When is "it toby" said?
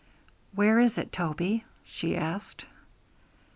0.97-1.63